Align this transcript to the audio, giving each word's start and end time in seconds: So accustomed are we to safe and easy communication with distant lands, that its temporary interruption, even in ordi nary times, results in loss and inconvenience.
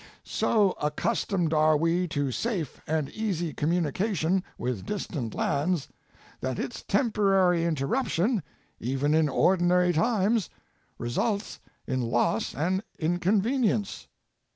So 0.23 0.71
accustomed 0.81 1.53
are 1.53 1.77
we 1.77 2.07
to 2.07 2.31
safe 2.31 2.81
and 2.87 3.07
easy 3.11 3.53
communication 3.53 4.43
with 4.57 4.83
distant 4.83 5.35
lands, 5.35 5.89
that 6.39 6.57
its 6.57 6.81
temporary 6.81 7.65
interruption, 7.65 8.41
even 8.79 9.13
in 9.13 9.27
ordi 9.27 9.61
nary 9.61 9.93
times, 9.93 10.49
results 10.97 11.59
in 11.85 12.01
loss 12.01 12.55
and 12.55 12.81
inconvenience. 12.97 14.07